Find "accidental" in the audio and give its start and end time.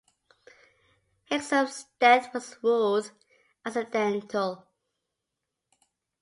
3.63-4.65